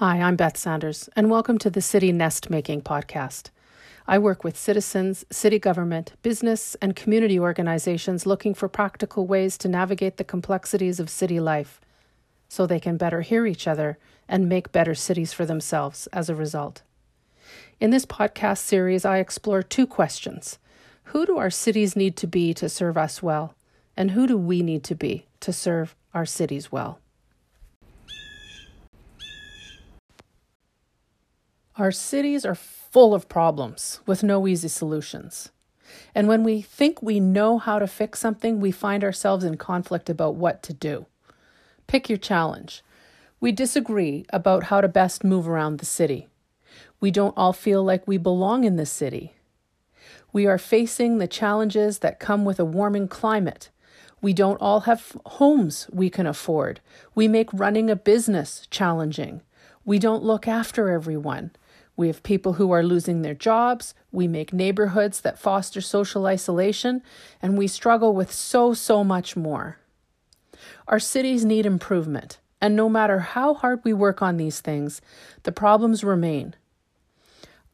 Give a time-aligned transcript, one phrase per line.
[0.00, 3.50] Hi, I'm Beth Sanders, and welcome to the City Nest Making podcast.
[4.08, 9.68] I work with citizens, city government, business, and community organizations looking for practical ways to
[9.68, 11.82] navigate the complexities of city life
[12.48, 16.34] so they can better hear each other and make better cities for themselves as a
[16.34, 16.80] result.
[17.78, 20.58] In this podcast series, I explore two questions
[21.12, 23.54] Who do our cities need to be to serve us well?
[23.98, 27.00] And who do we need to be to serve our cities well?
[31.80, 35.48] Our cities are full of problems with no easy solutions.
[36.14, 40.10] And when we think we know how to fix something, we find ourselves in conflict
[40.10, 41.06] about what to do.
[41.86, 42.82] Pick your challenge.
[43.40, 46.28] We disagree about how to best move around the city.
[47.00, 49.32] We don't all feel like we belong in the city.
[50.34, 53.70] We are facing the challenges that come with a warming climate.
[54.20, 56.80] We don't all have homes we can afford.
[57.14, 59.40] We make running a business challenging.
[59.86, 61.52] We don't look after everyone.
[62.00, 63.92] We have people who are losing their jobs.
[64.10, 67.02] We make neighborhoods that foster social isolation,
[67.42, 69.76] and we struggle with so, so much more.
[70.88, 75.02] Our cities need improvement, and no matter how hard we work on these things,
[75.42, 76.56] the problems remain.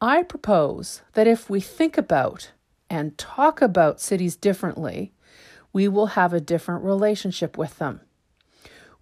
[0.00, 2.50] I propose that if we think about
[2.90, 5.12] and talk about cities differently,
[5.72, 8.00] we will have a different relationship with them.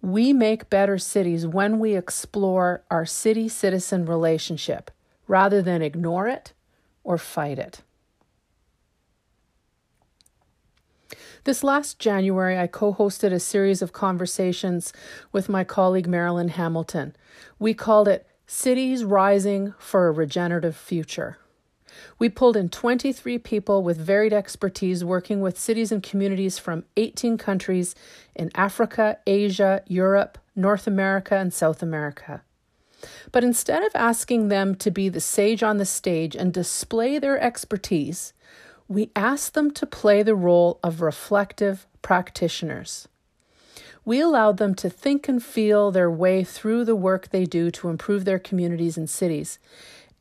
[0.03, 4.91] We make better cities when we explore our city citizen relationship
[5.27, 6.53] rather than ignore it
[7.03, 7.81] or fight it.
[11.45, 14.91] This last January, I co hosted a series of conversations
[15.31, 17.15] with my colleague Marilyn Hamilton.
[17.59, 21.37] We called it Cities Rising for a Regenerative Future.
[22.17, 27.37] We pulled in 23 people with varied expertise working with cities and communities from 18
[27.37, 27.95] countries
[28.35, 32.41] in Africa, Asia, Europe, North America, and South America.
[33.31, 37.39] But instead of asking them to be the sage on the stage and display their
[37.39, 38.33] expertise,
[38.87, 43.07] we asked them to play the role of reflective practitioners.
[44.03, 47.89] We allowed them to think and feel their way through the work they do to
[47.89, 49.57] improve their communities and cities,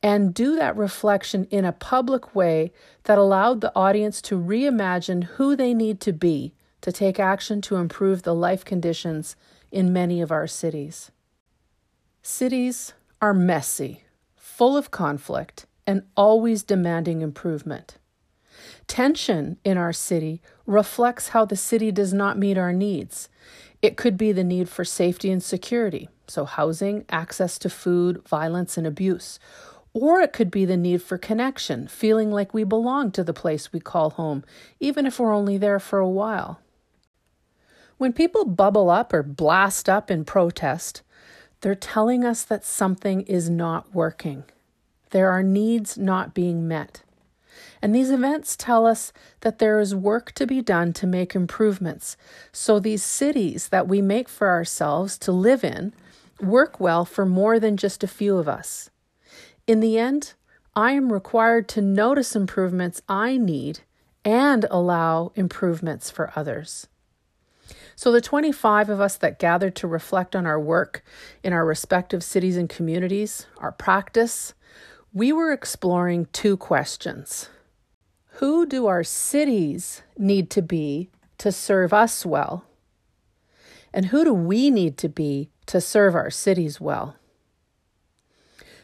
[0.02, 2.72] and do that reflection in a public way
[3.04, 7.76] that allowed the audience to reimagine who they need to be to take action to
[7.76, 9.36] improve the life conditions
[9.70, 11.10] in many of our cities.
[12.26, 14.04] Cities are messy,
[14.34, 17.98] full of conflict, and always demanding improvement.
[18.86, 23.28] Tension in our city reflects how the city does not meet our needs.
[23.82, 28.78] It could be the need for safety and security, so housing, access to food, violence,
[28.78, 29.38] and abuse.
[29.92, 33.70] Or it could be the need for connection, feeling like we belong to the place
[33.70, 34.44] we call home,
[34.80, 36.58] even if we're only there for a while.
[37.98, 41.02] When people bubble up or blast up in protest,
[41.64, 44.44] they're telling us that something is not working.
[45.12, 47.02] There are needs not being met.
[47.80, 52.18] And these events tell us that there is work to be done to make improvements.
[52.52, 55.94] So these cities that we make for ourselves to live in
[56.38, 58.90] work well for more than just a few of us.
[59.66, 60.34] In the end,
[60.76, 63.80] I am required to notice improvements I need
[64.22, 66.88] and allow improvements for others.
[67.96, 71.04] So, the 25 of us that gathered to reflect on our work
[71.42, 74.54] in our respective cities and communities, our practice,
[75.12, 77.48] we were exploring two questions
[78.38, 82.64] Who do our cities need to be to serve us well?
[83.92, 87.16] And who do we need to be to serve our cities well?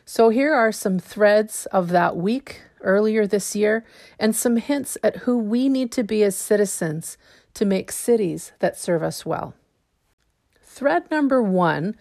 [0.04, 3.84] So, here are some threads of that week earlier this year
[4.18, 7.18] and some hints at who we need to be as citizens
[7.54, 9.54] to make cities that serve us well.
[10.62, 11.96] Thread number one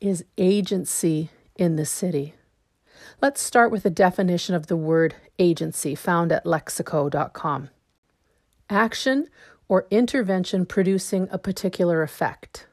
[0.00, 2.34] is agency in the city.
[3.20, 7.70] Let's start with a definition of the word agency found at lexico.com
[8.70, 9.28] action
[9.68, 12.66] or intervention producing a particular effect,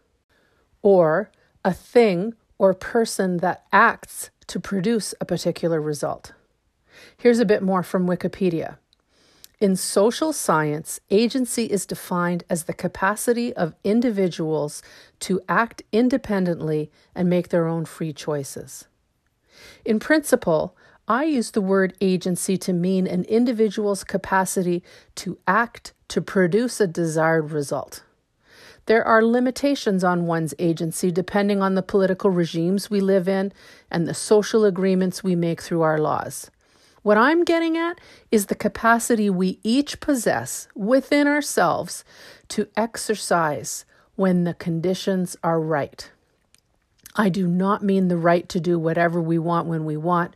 [0.82, 1.32] or
[1.66, 6.34] a thing or person that acts to produce a particular result.
[7.18, 8.78] Here's a bit more from Wikipedia.
[9.60, 14.84] In social science, agency is defined as the capacity of individuals
[15.22, 18.86] to act independently and make their own free choices.
[19.84, 20.78] In principle,
[21.08, 24.84] I use the word agency to mean an individual's capacity
[25.16, 28.04] to act to produce a desired result.
[28.86, 33.52] There are limitations on one's agency depending on the political regimes we live in
[33.90, 36.52] and the social agreements we make through our laws.
[37.04, 38.00] What I'm getting at
[38.32, 42.04] is the capacity we each possess within ourselves
[42.50, 43.86] to exercise
[44.16, 46.10] when the conditions are right.
[47.16, 50.36] I do not mean the right to do whatever we want when we want,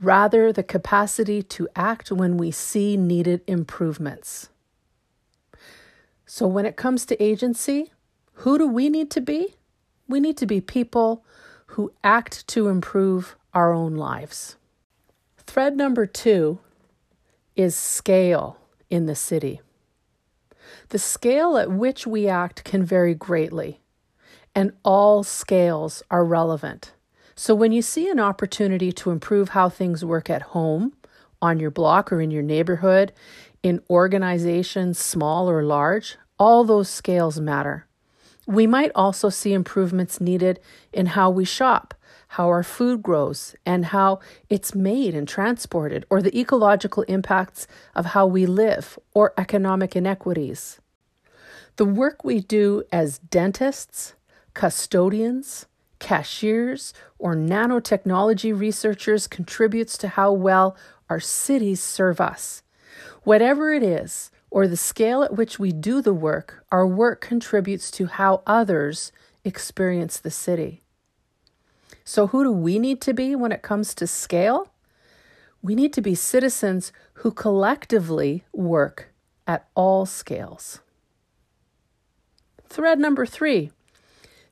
[0.00, 4.48] rather, the capacity to act when we see needed improvements.
[6.26, 7.92] So, when it comes to agency,
[8.34, 9.54] who do we need to be?
[10.08, 11.24] We need to be people
[11.72, 14.56] who act to improve our own lives.
[15.48, 16.58] Thread number two
[17.56, 18.58] is scale
[18.90, 19.62] in the city.
[20.90, 23.80] The scale at which we act can vary greatly,
[24.54, 26.92] and all scales are relevant.
[27.34, 30.92] So when you see an opportunity to improve how things work at home,
[31.40, 33.14] on your block, or in your neighborhood,
[33.62, 37.86] in organizations, small or large, all those scales matter.
[38.46, 40.60] We might also see improvements needed
[40.92, 41.94] in how we shop,
[42.28, 48.06] how our food grows, and how it's made and transported, or the ecological impacts of
[48.06, 50.80] how we live, or economic inequities.
[51.76, 54.14] The work we do as dentists,
[54.52, 55.66] custodians,
[55.98, 60.76] cashiers, or nanotechnology researchers contributes to how well
[61.08, 62.62] our cities serve us.
[63.22, 67.90] Whatever it is, or the scale at which we do the work, our work contributes
[67.92, 69.12] to how others
[69.44, 70.82] experience the city.
[72.08, 74.72] So, who do we need to be when it comes to scale?
[75.60, 76.90] We need to be citizens
[77.20, 79.12] who collectively work
[79.46, 80.80] at all scales.
[82.66, 83.72] Thread number three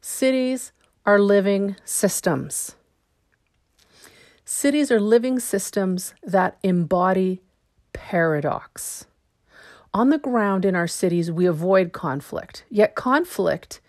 [0.02, 0.72] cities
[1.06, 2.76] are living systems.
[4.44, 7.40] Cities are living systems that embody
[7.94, 9.06] paradox.
[9.94, 13.80] On the ground in our cities, we avoid conflict, yet, conflict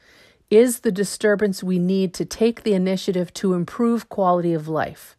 [0.50, 5.16] is the disturbance we need to take the initiative to improve quality of life.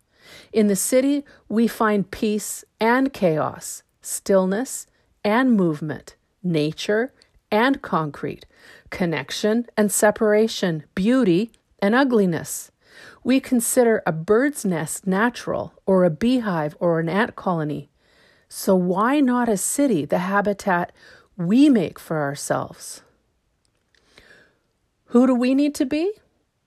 [0.52, 4.86] In the city, we find peace and chaos, stillness
[5.24, 7.12] and movement, nature
[7.50, 8.46] and concrete,
[8.90, 12.70] connection and separation, beauty and ugliness.
[13.24, 17.90] We consider a bird's nest natural, or a beehive or an ant colony.
[18.48, 20.92] So, why not a city, the habitat
[21.36, 23.02] we make for ourselves?
[25.08, 26.12] Who do we need to be?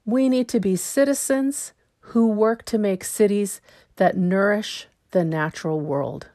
[0.03, 3.61] We need to be citizens who work to make cities
[3.97, 6.29] that nourish the natural world.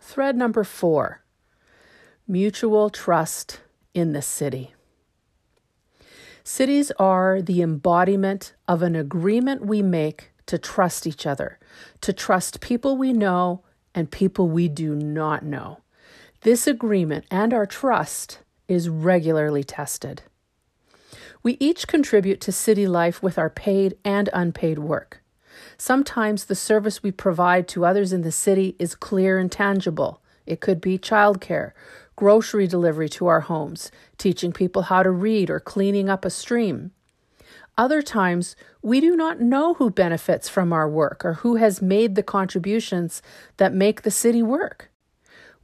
[0.00, 1.22] Thread number four
[2.26, 3.60] mutual trust
[3.92, 4.72] in the city.
[6.42, 11.58] Cities are the embodiment of an agreement we make to trust each other,
[12.00, 13.62] to trust people we know
[13.94, 15.80] and people we do not know.
[16.40, 20.22] This agreement and our trust is regularly tested.
[21.42, 25.22] We each contribute to city life with our paid and unpaid work.
[25.78, 30.22] Sometimes the service we provide to others in the city is clear and tangible.
[30.44, 31.72] It could be childcare,
[32.16, 36.92] grocery delivery to our homes, teaching people how to read, or cleaning up a stream.
[37.78, 42.14] Other times, we do not know who benefits from our work or who has made
[42.14, 43.20] the contributions
[43.58, 44.90] that make the city work.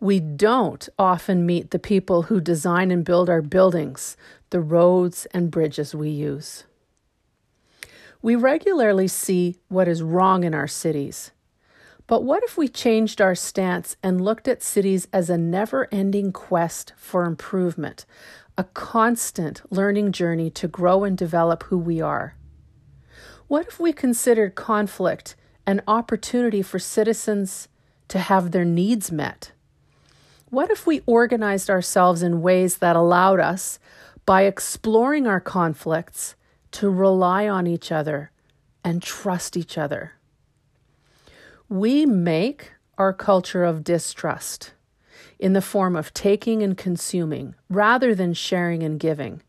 [0.02, 4.16] We don't often meet the people who design and build our buildings,
[4.50, 6.64] the roads and bridges we use.
[8.20, 11.30] We regularly see what is wrong in our cities.
[12.08, 16.32] But what if we changed our stance and looked at cities as a never ending
[16.32, 18.04] quest for improvement,
[18.58, 22.34] a constant learning journey to grow and develop who we are?
[23.46, 27.68] What if we considered conflict an opportunity for citizens
[28.08, 29.52] to have their needs met?
[30.52, 33.78] What if we organized ourselves in ways that allowed us,
[34.26, 36.34] by exploring our conflicts,
[36.72, 38.32] to rely on each other
[38.84, 40.12] and trust each other?
[41.70, 44.74] We make our culture of distrust
[45.38, 49.40] in the form of taking and consuming rather than sharing and giving.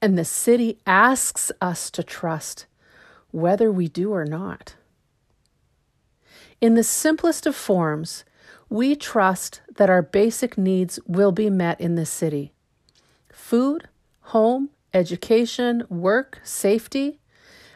[0.00, 2.64] And the city asks us to trust
[3.32, 4.76] whether we do or not.
[6.62, 8.24] In the simplest of forms,
[8.72, 12.54] we trust that our basic needs will be met in this city
[13.30, 13.86] food,
[14.32, 17.18] home, education, work, safety.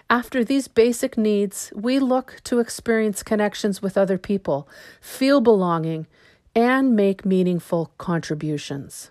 [0.09, 4.69] After these basic needs, we look to experience connections with other people,
[5.03, 6.07] feel belonging,
[6.55, 9.11] and make meaningful contributions.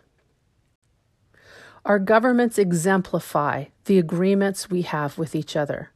[1.85, 5.91] Our governments exemplify the agreements we have with each other.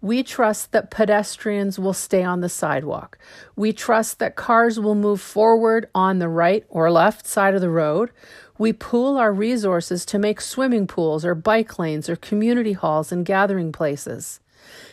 [0.00, 3.18] We trust that pedestrians will stay on the sidewalk.
[3.56, 7.70] We trust that cars will move forward on the right or left side of the
[7.70, 8.10] road.
[8.58, 13.24] We pool our resources to make swimming pools or bike lanes or community halls and
[13.24, 14.40] gathering places.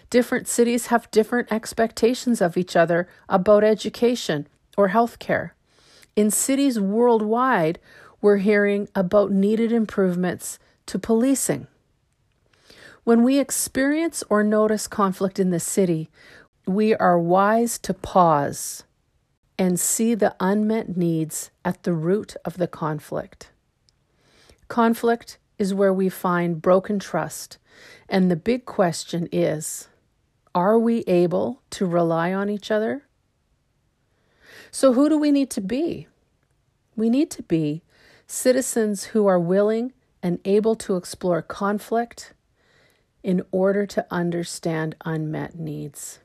[0.09, 4.47] Different cities have different expectations of each other about education
[4.77, 5.51] or healthcare.
[6.15, 7.79] In cities worldwide,
[8.21, 11.67] we're hearing about needed improvements to policing.
[13.03, 16.11] When we experience or notice conflict in the city,
[16.67, 18.83] we are wise to pause
[19.57, 23.49] and see the unmet needs at the root of the conflict.
[24.67, 27.57] Conflict is where we find broken trust,
[28.07, 29.87] and the big question is
[30.53, 33.03] are we able to rely on each other?
[34.69, 36.07] So, who do we need to be?
[36.95, 37.81] We need to be
[38.27, 42.33] citizens who are willing and able to explore conflict
[43.23, 46.19] in order to understand unmet needs.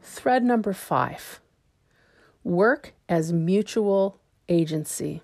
[0.00, 1.40] Thread number five
[2.44, 4.18] work as mutual
[4.48, 5.22] agency.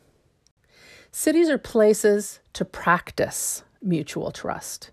[1.11, 4.91] Cities are places to practice mutual trust.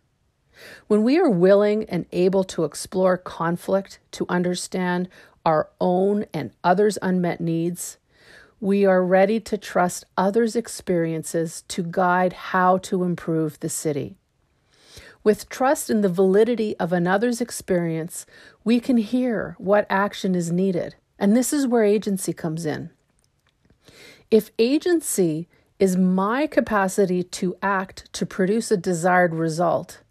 [0.88, 5.10] When we are willing and able to explore conflict to understand
[5.46, 7.98] our own and others' unmet needs,
[8.60, 14.18] we are ready to trust others' experiences to guide how to improve the city.
[15.24, 18.26] With trust in the validity of another's experience,
[18.64, 20.96] we can hear what action is needed.
[21.20, 22.90] And this is where agency comes in.
[24.32, 25.48] If agency
[25.78, 30.02] is my capacity to act to produce a desired result,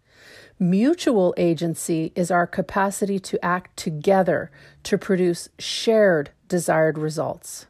[0.59, 4.51] mutual agency is our capacity to act together
[4.85, 7.67] to produce shared desired results.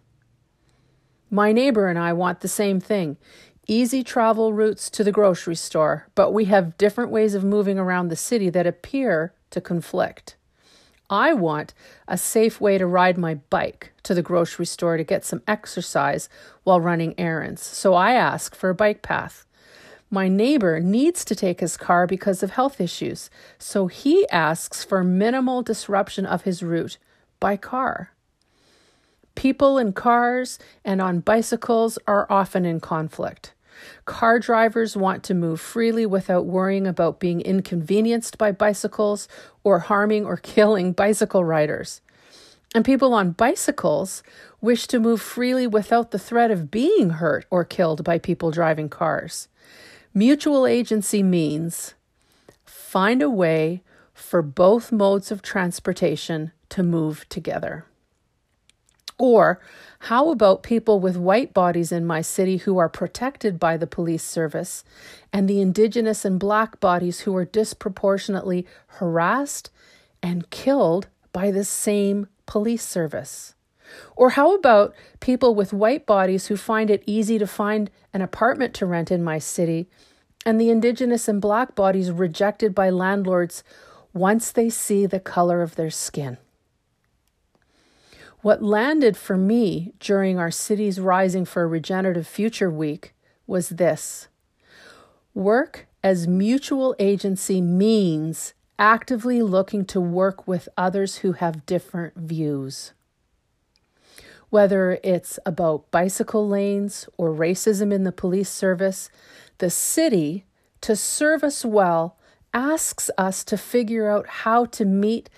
[1.30, 3.16] My neighbor and I want the same thing
[3.66, 8.08] easy travel routes to the grocery store, but we have different ways of moving around
[8.08, 10.36] the city that appear to conflict.
[11.08, 11.74] I want
[12.06, 16.28] a safe way to ride my bike to the grocery store to get some exercise
[16.62, 19.44] while running errands, so I ask for a bike path.
[20.08, 25.04] My neighbor needs to take his car because of health issues, so he asks for
[25.04, 26.98] minimal disruption of his route
[27.38, 28.12] by car.
[29.34, 33.52] People in cars and on bicycles are often in conflict.
[34.04, 39.28] Car drivers want to move freely without worrying about being inconvenienced by bicycles
[39.64, 42.00] or harming or killing bicycle riders.
[42.74, 44.22] And people on bicycles
[44.60, 48.88] wish to move freely without the threat of being hurt or killed by people driving
[48.88, 49.48] cars.
[50.14, 51.94] Mutual agency means
[52.64, 53.82] find a way
[54.12, 57.86] for both modes of transportation to move together.
[59.20, 59.60] Or
[60.08, 64.24] how about people with white bodies in my city who are protected by the police
[64.24, 64.82] service
[65.30, 69.70] and the Indigenous and Black bodies who are disproportionately harassed
[70.22, 73.54] and killed by the same police service?
[74.16, 78.72] Or how about people with white bodies who find it easy to find an apartment
[78.76, 79.86] to rent in my city
[80.46, 83.62] and the Indigenous and Black bodies rejected by landlords
[84.14, 86.38] once they see the color of their skin?
[88.42, 93.14] What landed for me during our Cities Rising for a Regenerative Future week
[93.46, 94.28] was this
[95.34, 102.92] work as mutual agency means actively looking to work with others who have different views.
[104.48, 109.10] Whether it's about bicycle lanes or racism in the police service,
[109.58, 110.46] the city,
[110.80, 112.16] to serve us well,
[112.54, 115.28] asks us to figure out how to meet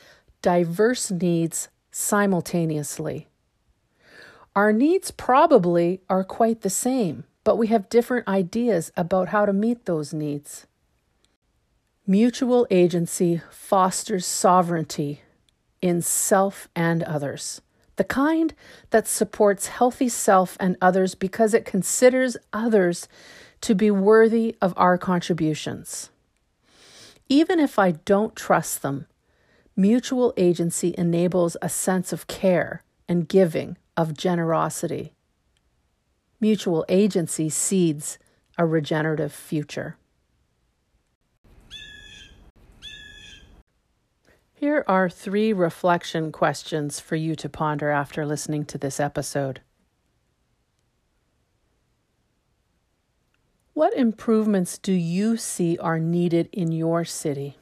[0.41, 3.29] diverse needs simultaneously.
[4.57, 9.53] Our needs probably are quite the same, but we have different ideas about how to
[9.53, 10.67] meet those needs.
[12.07, 15.23] Mutual agency fosters sovereignty
[15.81, 17.61] in self and others,
[17.97, 18.55] the kind
[18.91, 23.09] that supports healthy self and others because it considers others
[23.61, 26.11] to be worthy of our contributions.
[27.29, 29.07] Even if I don't trust them,
[29.75, 35.15] Mutual agency enables a sense of care and giving, of generosity.
[36.41, 38.19] Mutual agency seeds
[38.59, 39.97] a regenerative future.
[44.53, 49.63] Here are three reflection questions for you to ponder after listening to this episode.
[53.73, 57.57] What improvements do you see are needed in your city?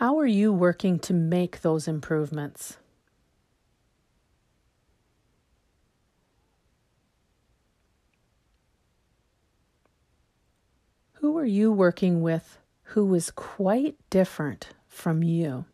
[0.00, 2.78] How are you working to make those improvements?
[11.16, 15.66] Who are you working with who is quite different from you?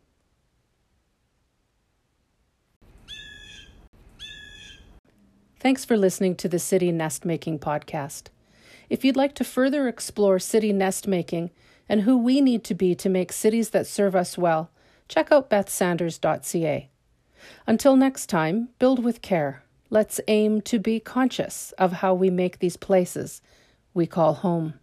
[5.61, 8.23] Thanks for listening to the City Nest Making podcast.
[8.89, 11.49] If you'd like to further explore city nest making,
[11.89, 14.69] and who we need to be to make cities that serve us well,
[15.07, 16.89] check out bethsanders.ca.
[17.65, 19.63] Until next time, build with care.
[19.89, 23.41] Let's aim to be conscious of how we make these places
[23.93, 24.73] we call home.